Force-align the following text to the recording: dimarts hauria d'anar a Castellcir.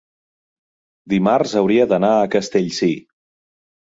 dimarts 1.13 1.53
hauria 1.61 1.85
d'anar 1.91 2.11
a 2.21 2.31
Castellcir. 2.37 2.91